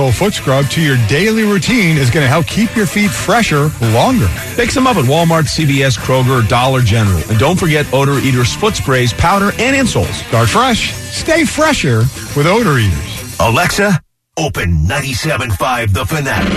[0.00, 3.70] Charcoal Foot Scrub to your daily routine is going to help keep your feet fresher
[3.92, 4.28] longer.
[4.56, 7.20] Pick some up at Walmart, CVS, Kroger, Dollar General.
[7.28, 10.14] And don't forget Odor Eater's foot sprays, powder, and insoles.
[10.28, 10.94] Start fresh.
[10.94, 11.98] Stay fresher
[12.34, 13.36] with Odor Eaters.
[13.40, 14.00] Alexa,
[14.38, 16.56] open 97.5 The Fanatic.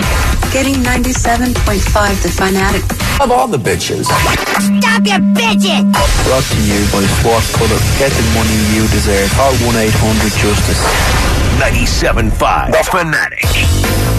[0.50, 2.84] Getting 97.5 The Fanatic.
[3.20, 4.06] Of all the bitches.
[4.08, 5.92] Stop your bitching!
[6.24, 7.76] Brought to you by Swat Color.
[8.00, 9.30] Get the money you deserve.
[9.32, 11.43] Call 1-800-JUSTICE.
[11.60, 13.44] 97.5 The Fanatic.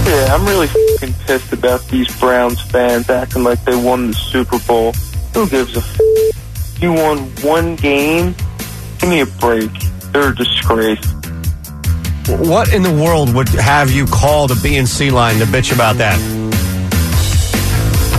[0.08, 4.58] Yeah, I'm really fucking pissed about these Browns fans acting like they won the Super
[4.60, 4.94] Bowl.
[5.34, 8.36] Who gives a f- You won one game?
[9.00, 9.70] Give me a break.
[10.12, 11.06] They're a disgrace.
[12.28, 16.18] What in the world would have you call the B&C line to bitch about that?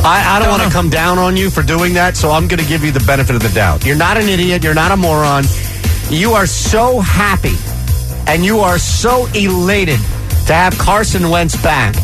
[0.05, 2.61] I, I don't want to come down on you for doing that, so I'm going
[2.61, 3.85] to give you the benefit of the doubt.
[3.85, 4.63] You're not an idiot.
[4.63, 5.45] You're not a moron.
[6.11, 7.57] You are so happy
[8.27, 9.99] and you are so elated
[10.47, 11.95] to have Carson Wentz back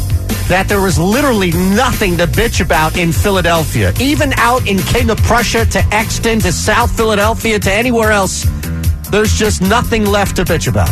[0.48, 3.92] that there was literally nothing to bitch about in Philadelphia.
[4.00, 8.44] Even out in King of Prussia to Exton to South Philadelphia to anywhere else,
[9.10, 10.90] there's just nothing left to bitch about.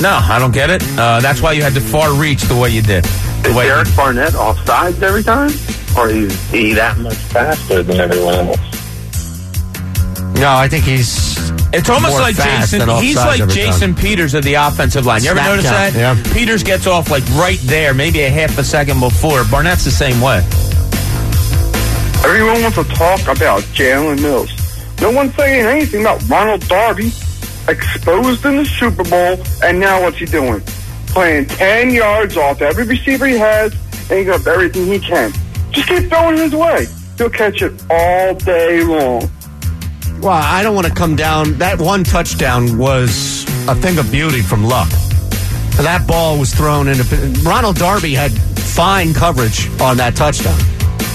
[0.00, 0.82] No, I don't get it.
[0.98, 3.04] Uh, that's why you had to far reach the way you did.
[3.04, 5.50] The Is way Derek Barnett offsides every time?
[5.96, 8.58] Or is he that much faster than everyone else?
[10.40, 11.31] No, I think he's.
[11.74, 12.88] It's almost more like fast Jason.
[12.98, 14.02] He's like Jason time.
[14.02, 15.22] Peters of the offensive line.
[15.22, 16.16] You ever Snap notice count, that?
[16.16, 16.32] yeah.
[16.34, 19.44] Peters gets off like right there, maybe a half a second before.
[19.44, 20.38] Barnett's the same way.
[22.24, 24.50] Everyone wants to talk about Jalen Mills.
[25.00, 27.10] No one's saying anything about Ronald Darby
[27.68, 30.60] exposed in the Super Bowl, and now what's he doing?
[31.08, 33.72] Playing 10 yards off every receiver he has,
[34.10, 35.32] and he got everything he can.
[35.70, 36.86] Just keep throwing his way.
[37.18, 39.30] He'll catch it all day long.
[40.22, 41.54] Well, I don't want to come down.
[41.54, 44.88] That one touchdown was a thing of beauty from Luck.
[45.78, 47.02] That ball was thrown into.
[47.42, 50.56] Ronald Darby had fine coverage on that touchdown.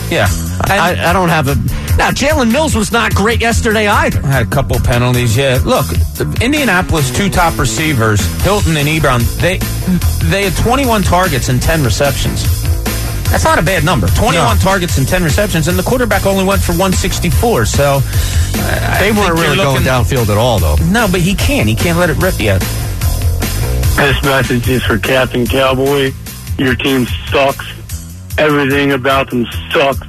[0.10, 0.28] Yeah.
[0.66, 1.56] I, I don't have a.
[1.96, 4.22] Now, Jalen Mills was not great yesterday either.
[4.22, 5.38] Had a couple penalties.
[5.38, 5.60] Yeah.
[5.64, 5.86] Look,
[6.42, 9.22] Indianapolis two top receivers, Hilton and Ebron.
[9.40, 9.60] They
[10.28, 12.57] they had 21 targets and 10 receptions.
[13.32, 14.08] That's not a bad number.
[14.08, 14.62] 21 No.
[14.62, 17.66] targets and 10 receptions, and the quarterback only went for 164.
[17.66, 20.76] So uh, I They weren't you're really going downfield at all, though.
[20.90, 21.68] No, but he can.
[21.68, 22.62] He can't let it rip yet.
[23.98, 26.12] This message is for Captain Cowboy.
[26.58, 27.66] Your team sucks.
[28.38, 30.08] Everything about them sucks.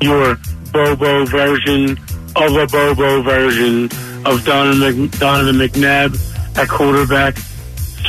[0.00, 0.36] Your
[0.72, 1.92] Bobo version
[2.36, 3.84] of a Bobo version
[4.26, 7.36] of Donovan, Mc, Donovan McNabb at quarterback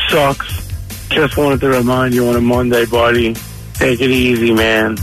[0.10, 0.68] sucks.
[1.10, 3.36] Just wanted to remind you on a Monday, buddy.
[3.80, 4.98] Take it easy, man.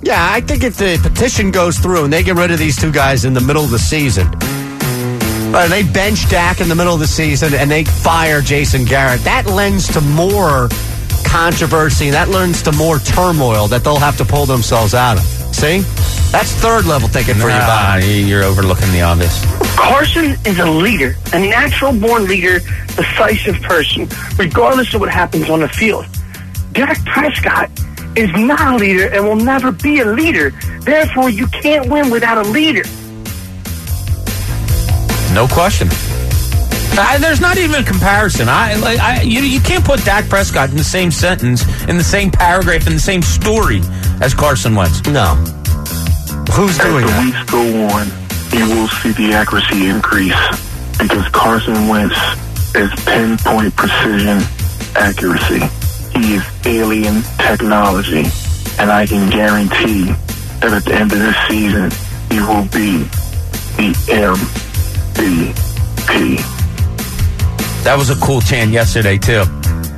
[0.00, 2.92] Yeah, I think if the petition goes through and they get rid of these two
[2.92, 4.28] guys in the middle of the season,
[5.52, 9.24] uh, they bench Dak in the middle of the season and they fire Jason Garrett,
[9.24, 10.68] that lends to more
[11.24, 12.10] controversy.
[12.10, 15.24] That lends to more turmoil that they'll have to pull themselves out of.
[15.52, 15.80] See?
[16.30, 18.02] That's third level thinking for you, Bob.
[18.04, 19.44] you're overlooking the obvious.
[19.76, 22.60] Carson is a leader, a natural born leader,
[22.94, 26.06] decisive person, regardless of what happens on the field.
[26.72, 27.70] Dak Prescott
[28.16, 30.50] is not a leader and will never be a leader.
[30.80, 32.84] Therefore, you can't win without a leader.
[35.34, 35.88] No question.
[36.96, 38.48] I, there's not even a comparison.
[38.48, 42.04] I like I you you can't put Dak Prescott in the same sentence, in the
[42.04, 43.80] same paragraph, in the same story
[44.20, 45.04] as Carson Wentz.
[45.06, 45.34] No.
[46.54, 46.78] Who's doing that?
[46.78, 48.06] As doing the weeks go on,
[48.52, 50.38] you will see the accuracy increase
[50.98, 52.16] because Carson Wentz
[52.76, 54.40] is pinpoint precision
[54.94, 55.83] accuracy.
[56.74, 58.24] Alien technology,
[58.80, 60.06] and I can guarantee
[60.60, 61.90] that at the end of this season,
[62.30, 63.04] he will be
[63.76, 63.94] the
[65.14, 65.54] MVP.
[67.84, 69.44] That was a cool chant yesterday too,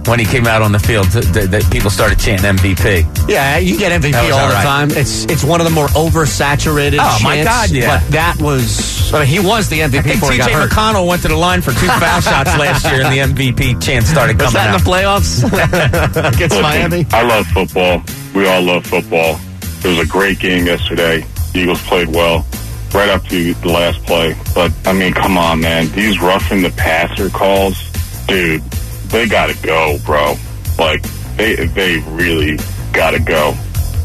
[0.06, 1.06] when he came out on the field.
[1.06, 3.28] That th- that people started chanting MVP.
[3.28, 4.64] Yeah, you get MVP all all the right.
[4.64, 4.90] time.
[4.90, 6.98] It's it's one of the more oversaturated.
[7.00, 8.00] Oh, my God, yeah.
[8.00, 9.12] But that was.
[9.12, 10.52] I mean, he was the MVP I think before he T.J.
[10.52, 10.70] hurt.
[10.70, 14.06] McConnell went to the line for two foul shots last year, and the MVP chant
[14.06, 17.06] started Was coming that in the playoffs against Miami?
[17.12, 18.02] I love football.
[18.34, 19.38] We all love football.
[19.84, 21.24] It was a great game yesterday.
[21.54, 22.44] Eagles played well
[22.92, 24.34] right up to the last play.
[24.54, 25.90] But, I mean, come on, man.
[25.92, 27.78] These roughing the passer calls,
[28.26, 28.62] dude,
[29.08, 30.34] they got to go, bro.
[30.78, 31.02] Like,
[31.36, 32.58] they, they really
[32.92, 33.54] got to go.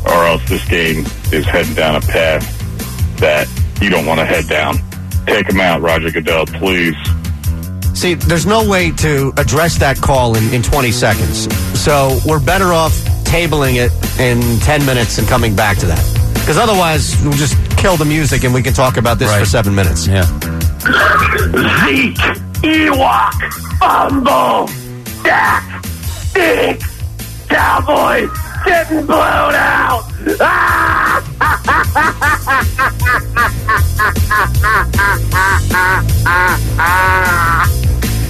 [0.05, 2.43] Or else this game is heading down a path
[3.19, 3.47] that
[3.81, 4.77] you don't want to head down.
[5.25, 6.95] Take them out, Roger Goodell, please.
[7.93, 11.53] See, there's no way to address that call in, in 20 seconds.
[11.79, 12.93] So we're better off
[13.31, 16.31] tabling it in 10 minutes and coming back to that.
[16.33, 19.75] Because otherwise, we'll just kill the music and we can talk about this for seven
[19.75, 20.07] minutes.
[20.07, 20.25] Yeah.
[21.85, 22.17] Zeke,
[22.61, 24.67] Ewok, Fumble,
[25.23, 25.83] Dak,
[26.33, 26.81] Dick,
[27.47, 28.29] Cowboys
[28.65, 30.03] getting blown out.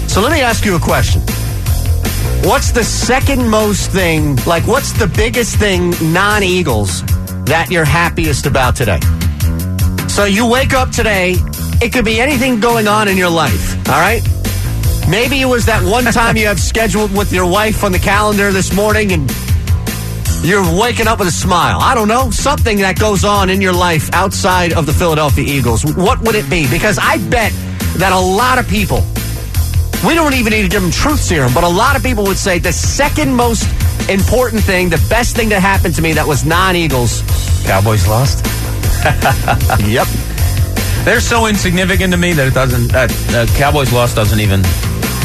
[0.08, 1.22] So let me ask you a question.
[2.44, 7.04] What's the second most thing, like, what's the biggest thing non Eagles
[7.46, 9.00] that you're happiest about today?
[10.08, 11.36] So you wake up today,
[11.82, 14.22] it could be anything going on in your life, all right?
[15.12, 18.50] Maybe it was that one time you have scheduled with your wife on the calendar
[18.54, 19.30] this morning and
[20.42, 21.80] you're waking up with a smile.
[21.82, 25.84] I don't know, something that goes on in your life outside of the Philadelphia Eagles.
[25.84, 26.66] What would it be?
[26.72, 27.52] Because I bet
[27.98, 29.04] that a lot of people,
[30.08, 32.38] we don't even need to give them truth serum, but a lot of people would
[32.38, 33.68] say the second most
[34.10, 37.22] important thing, the best thing that happened to me that was non Eagles.
[37.66, 38.46] Cowboys lost.
[39.84, 40.08] yep.
[41.04, 42.94] They're so insignificant to me that it doesn't.
[42.94, 44.64] That uh, Cowboys loss doesn't even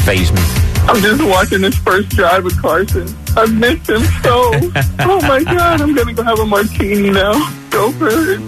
[0.07, 0.39] phase me.
[0.87, 3.13] I'm just watching this first drive with Carson.
[3.35, 4.51] I've missed him so.
[5.01, 7.33] oh my god, I'm gonna go have a martini now.
[7.71, 8.39] Go for it.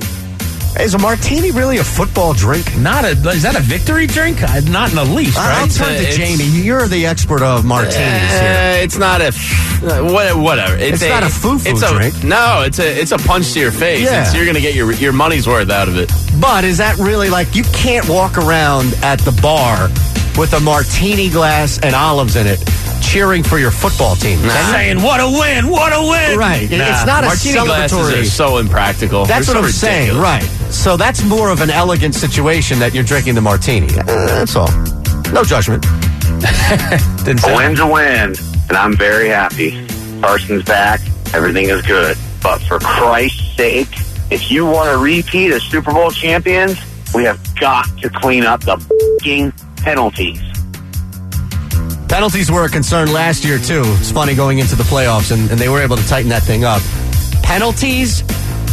[0.79, 2.65] Is a martini really a football drink?
[2.77, 3.09] Not a.
[3.09, 4.41] Is that a victory drink?
[4.41, 5.57] Uh, Not in the least, right?
[5.59, 6.45] I'll turn to Jamie.
[6.45, 8.77] You're the expert of martinis here.
[8.79, 10.77] Uh, it's not a f- uh, what- whatever.
[10.77, 12.23] It's not a foo-foo it's a, drink.
[12.23, 14.05] No, it's a it's a punch to your face.
[14.05, 14.21] Yeah.
[14.21, 16.09] It's- you're gonna get your your money's worth out of it.
[16.39, 19.89] But is that really like you can't walk around at the bar
[20.39, 22.59] with a martini glass and olives in it,
[23.01, 24.39] cheering for your football team?
[24.39, 24.71] Can you?
[24.73, 25.69] Saying what a win!
[25.69, 26.37] What a win!
[26.39, 26.63] Right.
[26.63, 28.21] It- It's not a Martini glasses celebratory.
[28.21, 29.25] are so impractical.
[29.25, 30.43] That's They're what so I'm saying, right?
[30.71, 33.87] So that's more of an elegant situation that you're drinking the martini.
[33.97, 34.69] Uh, that's all.
[35.33, 35.83] No judgment.
[37.25, 38.33] Didn't A say win's a win,
[38.69, 39.85] and I'm very happy.
[40.21, 41.01] Carson's back.
[41.33, 42.17] Everything is good.
[42.41, 43.89] But for Christ's sake,
[44.31, 46.77] if you want to repeat as Super Bowl champions,
[47.13, 50.39] we have got to clean up the f***ing penalties.
[52.07, 53.83] Penalties were a concern last year too.
[53.85, 56.63] It's funny going into the playoffs, and, and they were able to tighten that thing
[56.63, 56.81] up.
[57.43, 58.23] Penalties,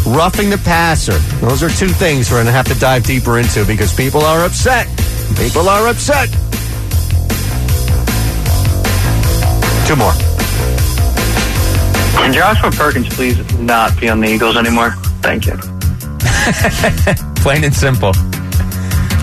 [0.07, 1.19] roughing the passer.
[1.45, 4.45] Those are two things we're going to have to dive deeper into because people are
[4.45, 4.87] upset.
[5.37, 6.31] People are upset.
[9.87, 10.13] Two more.
[12.17, 14.93] Can Joshua Perkins please not be on the Eagles anymore?
[15.21, 15.57] Thank you.
[17.43, 18.13] Plain and simple.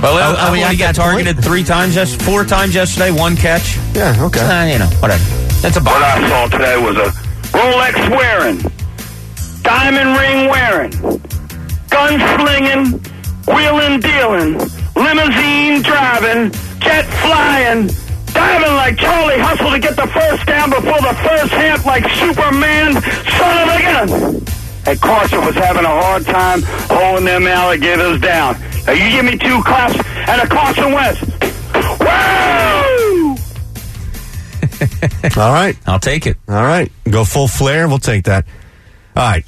[0.03, 1.23] Well, Oh, I, we I got that point?
[1.23, 3.77] targeted three times, yes, four times yesterday, one catch.
[3.95, 4.41] Yeah, okay.
[4.41, 5.23] Uh, you know, whatever.
[5.63, 6.03] That's a What.
[6.03, 7.09] I saw today was a
[7.55, 8.59] Rolex wearing,
[9.63, 10.91] diamond ring wearing,
[11.89, 12.99] gun slinging,
[13.47, 14.59] wheeling dealing,
[14.95, 16.51] limousine driving,
[16.83, 17.87] jet flying,
[18.33, 22.99] diving like Charlie Hustle to get the first down before the first half like Superman,
[23.39, 24.45] son of a gun.
[24.85, 28.59] And Carson was having a hard time holding them alligators down.
[28.85, 31.21] Now you give me two claps and a Carson Wentz.
[31.99, 32.63] Woo!
[35.41, 35.77] All right.
[35.87, 36.37] I'll take it.
[36.47, 36.91] All right.
[37.09, 37.87] Go full flare.
[37.87, 38.45] We'll take that.
[39.15, 39.45] All right.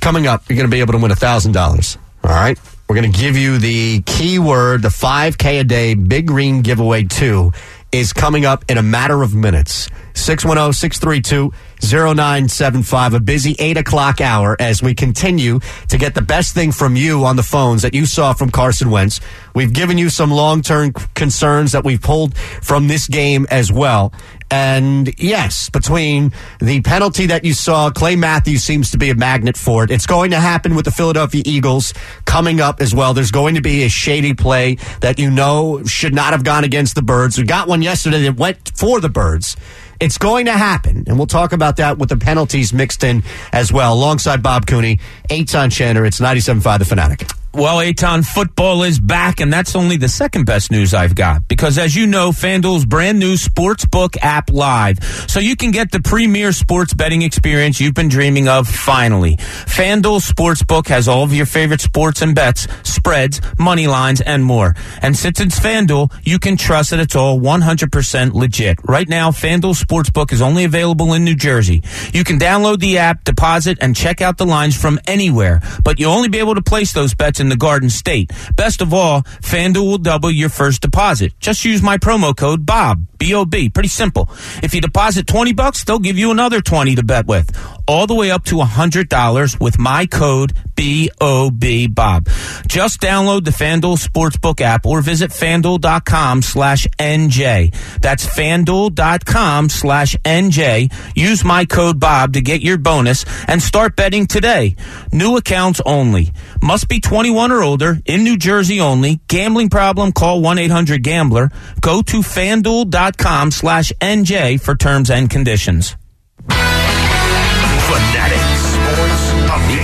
[0.00, 1.96] Coming up, you're going to be able to win $1,000.
[2.24, 2.58] All right.
[2.88, 7.52] We're going to give you the keyword, the 5K a day Big Green Giveaway 2
[7.92, 9.88] is coming up in a matter of minutes.
[10.14, 11.52] 610 632
[11.92, 16.96] 0975, a busy 8 o'clock hour as we continue to get the best thing from
[16.96, 19.20] you on the phones that you saw from Carson Wentz.
[19.54, 24.12] We've given you some long term concerns that we've pulled from this game as well.
[24.50, 29.56] And yes, between the penalty that you saw, Clay Matthews seems to be a magnet
[29.56, 29.90] for it.
[29.90, 31.92] It's going to happen with the Philadelphia Eagles
[32.24, 33.14] coming up as well.
[33.14, 36.94] There's going to be a shady play that you know should not have gone against
[36.94, 37.38] the Birds.
[37.38, 39.56] We got one yesterday that went for the Birds.
[40.04, 43.22] It's going to happen, and we'll talk about that with the penalties mixed in
[43.54, 43.94] as well.
[43.94, 44.98] Alongside Bob Cooney,
[45.30, 47.43] Eytan Shander, it's 97.5 The Fanatic.
[47.54, 51.46] Well, Eytan football is back, and that's only the second best news I've got.
[51.46, 54.98] Because as you know, FanDuel's brand new sportsbook app live.
[55.28, 59.36] So you can get the premier sports betting experience you've been dreaming of finally.
[59.36, 64.74] FanDuel Sportsbook has all of your favorite sports and bets, spreads, money lines, and more.
[65.00, 68.78] And since it's FanDuel, you can trust that it's all 100% legit.
[68.82, 71.84] Right now, FanDuel Sportsbook is only available in New Jersey.
[72.12, 75.60] You can download the app, deposit, and check out the lines from anywhere.
[75.84, 78.32] But you'll only be able to place those bets in the Garden State.
[78.56, 81.38] Best of all, FanDuel will double your first deposit.
[81.38, 83.68] Just use my promo code BOB, B-O-B.
[83.68, 84.28] Pretty simple.
[84.62, 87.54] If you deposit 20 bucks, they'll give you another 20 to bet with.
[87.86, 92.28] All the way up to $100 with my code B-O-B, Bob.
[92.66, 97.74] Just download the FanDuel Sportsbook app or visit FanDuel.com slash NJ.
[98.00, 100.92] That's FanDuel.com slash NJ.
[101.14, 104.76] Use my code Bob to get your bonus and start betting today.
[105.12, 106.32] New accounts only.
[106.62, 109.20] Must be 21 or older, in New Jersey only.
[109.28, 111.50] Gambling problem, call 1-800-GAMBLER.
[111.80, 115.96] Go to FanDuel.com slash NJ for terms and conditions.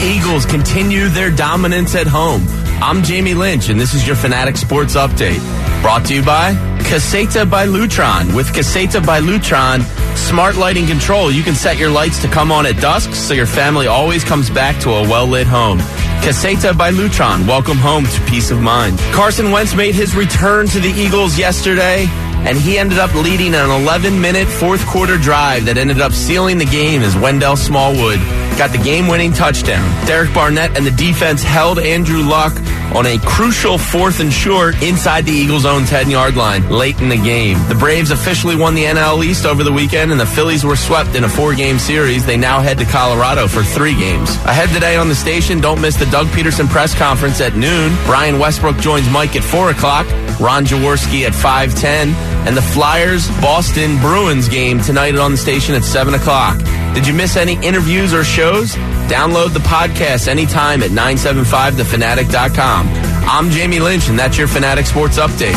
[0.03, 2.45] Eagles continue their dominance at home.
[2.83, 5.41] I'm Jamie Lynch, and this is your Fanatic Sports Update.
[5.83, 6.55] Brought to you by
[6.91, 8.35] Caseta by Lutron.
[8.35, 9.83] With Caseta by Lutron,
[10.17, 13.47] smart lighting control, you can set your lights to come on at dusk so your
[13.47, 15.79] family always comes back to a well lit home.
[16.23, 18.99] Caseta by Lutron, welcome home to peace of mind.
[19.13, 22.07] Carson Wentz made his return to the Eagles yesterday
[22.47, 26.59] and he ended up leading an 11 minute fourth quarter drive that ended up sealing
[26.59, 28.19] the game as Wendell Smallwood
[28.59, 29.85] got the game winning touchdown.
[30.07, 32.53] Derek Barnett and the defense held Andrew Luck
[32.95, 37.09] on a crucial fourth and short inside the Eagles' own 10 yard line late in
[37.09, 37.57] the game.
[37.69, 41.15] The Braves officially won the NL East over the weekend, and the Phillies were swept
[41.15, 42.27] in a four game series.
[42.27, 44.31] They now head to Colorado for three games.
[44.47, 47.93] Ahead today on the station, don't miss the Doug Pederson press conference at noon.
[48.07, 50.07] Brian Westbrook joins Mike at 4 o'clock.
[50.41, 52.15] Ron Jaworski at 510
[52.47, 56.59] and the Flyers Boston Bruins game tonight on the station at 7 o'clock.
[56.95, 58.75] Did you miss any interviews or shows?
[59.09, 62.89] Download the podcast anytime at 975thefanatic.com.
[63.29, 65.55] I'm Jamie Lynch, and that's your Fanatic Sports Update.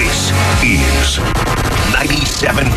[0.00, 0.30] This
[0.64, 1.18] is
[1.92, 2.70] 97.5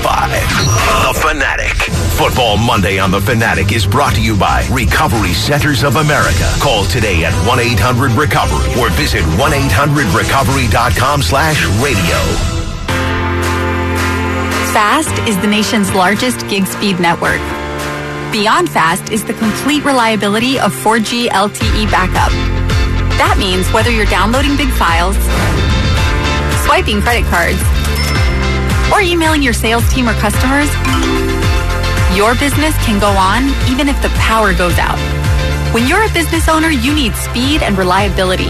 [1.08, 1.74] The Fanatic.
[2.18, 6.50] Football Monday on The Fanatic is brought to you by Recovery Centers of America.
[6.62, 12.63] Call today at 1-800-RECOVERY or visit 1-800-RECOVERY.com slash radio.
[14.74, 17.38] Fast is the nation's largest gig speed network.
[18.34, 22.34] Beyond Fast is the complete reliability of 4G LTE backup.
[23.22, 25.14] That means whether you're downloading big files,
[26.66, 27.62] swiping credit cards,
[28.90, 30.66] or emailing your sales team or customers,
[32.18, 34.98] your business can go on even if the power goes out.
[35.70, 38.50] When you're a business owner, you need speed and reliability.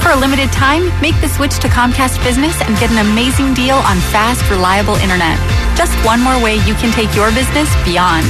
[0.00, 3.76] For a limited time, make the switch to Comcast Business and get an amazing deal
[3.76, 5.36] on fast, reliable internet.
[5.78, 8.26] Just one more way you can take your business beyond.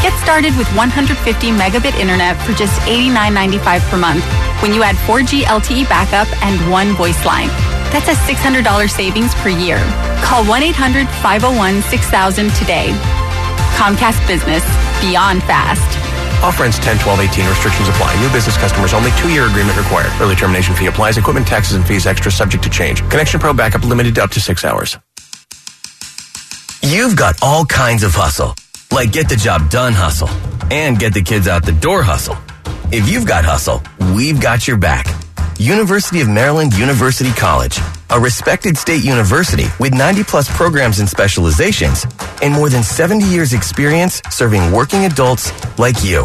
[0.00, 1.12] Get started with 150
[1.52, 4.24] megabit internet for just $89.95 per month
[4.64, 7.48] when you add 4G LTE backup and one voice line.
[7.92, 9.76] That's a $600 savings per year.
[10.24, 12.88] Call 1 800 501 6000 today.
[13.76, 14.64] Comcast Business,
[15.04, 15.84] beyond fast.
[16.42, 17.48] Offer ends 10, 12, 18.
[17.48, 18.18] Restrictions apply.
[18.24, 19.10] New business customers only.
[19.20, 20.12] Two-year agreement required.
[20.20, 21.18] Early termination fee applies.
[21.18, 23.00] Equipment taxes and fees extra subject to change.
[23.10, 24.96] Connection Pro backup limited to up to six hours.
[26.86, 28.54] You've got all kinds of hustle,
[28.92, 30.28] like get the job done hustle
[30.70, 32.36] and get the kids out the door hustle.
[32.92, 33.82] If you've got hustle,
[34.14, 35.08] we've got your back.
[35.58, 37.76] University of Maryland University College,
[38.10, 42.06] a respected state university with 90 plus programs and specializations
[42.40, 45.50] and more than 70 years experience serving working adults
[45.80, 46.24] like you.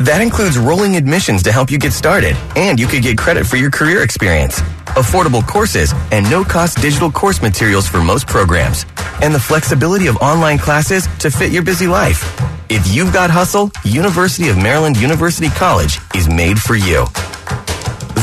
[0.00, 3.56] That includes rolling admissions to help you get started, and you could get credit for
[3.56, 4.62] your career experience,
[4.96, 8.86] affordable courses, and no-cost digital course materials for most programs,
[9.22, 12.22] and the flexibility of online classes to fit your busy life.
[12.70, 17.06] If you've got hustle, University of Maryland University College is made for you.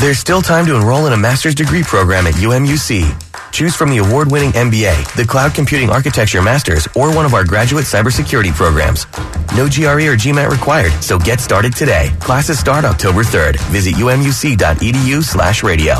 [0.00, 3.52] There's still time to enroll in a master's degree program at UMUC.
[3.52, 7.84] Choose from the award-winning MBA, the Cloud Computing Architecture Masters, or one of our graduate
[7.84, 9.06] cybersecurity programs.
[9.56, 12.10] No GRE or GMAT required, so get started today.
[12.20, 13.58] Classes start October 3rd.
[13.70, 15.96] Visit umuc.edu slash radio.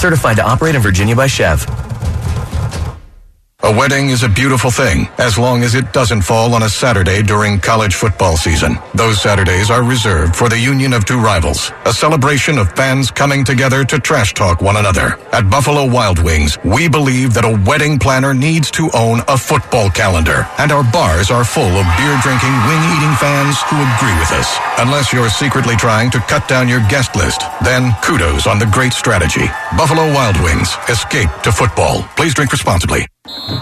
[0.00, 1.79] Certified to operate in Virginia by SCHEV.
[3.62, 7.20] A wedding is a beautiful thing, as long as it doesn't fall on a Saturday
[7.22, 8.78] during college football season.
[8.94, 13.44] Those Saturdays are reserved for the union of two rivals, a celebration of fans coming
[13.44, 15.18] together to trash talk one another.
[15.32, 19.90] At Buffalo Wild Wings, we believe that a wedding planner needs to own a football
[19.90, 24.32] calendar, and our bars are full of beer drinking, wing eating fans who agree with
[24.40, 24.56] us.
[24.78, 28.94] Unless you're secretly trying to cut down your guest list, then kudos on the great
[28.94, 29.46] strategy.
[29.76, 32.02] Buffalo Wild Wings, escape to football.
[32.16, 33.06] Please drink responsibly.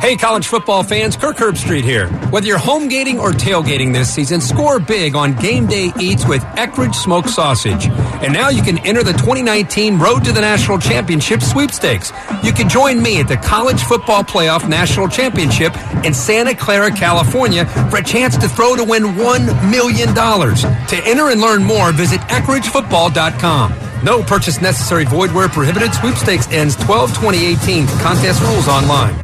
[0.01, 2.09] Hey, college football fans, Kirk Herbstreit here.
[2.31, 6.43] Whether you're home gating or tailgating this season, score big on game day eats with
[6.57, 7.87] Eckrich Smoked Sausage.
[8.23, 12.13] And now you can enter the 2019 Road to the National Championship sweepstakes.
[12.43, 17.67] You can join me at the College Football Playoff National Championship in Santa Clara, California
[17.91, 20.15] for a chance to throw to win $1 million.
[20.15, 23.75] To enter and learn more, visit EckrichFootball.com.
[24.05, 25.93] No purchase necessary, void where prohibited.
[25.93, 27.87] Sweepstakes ends 12 2018.
[27.99, 29.21] Contest rules online.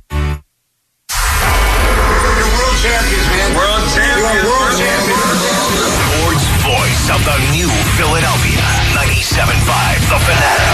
[7.94, 8.58] Philadelphia.
[8.98, 10.70] 97.5 The Fanatic.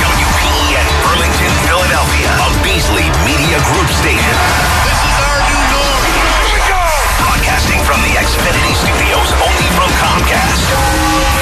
[0.00, 2.28] WPEN Burlington, Philadelphia.
[2.32, 4.36] A Beasley Media Group station.
[4.88, 6.00] This is our new norm.
[6.16, 6.80] Here we go.
[7.20, 10.64] Broadcasting from the Xfinity Studios only from Comcast.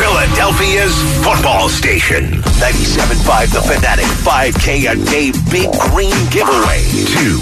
[0.02, 2.42] Philadelphia's football station.
[2.58, 6.82] 97.5 The Fanatic 5K a day big green giveaway.
[7.06, 7.38] Two.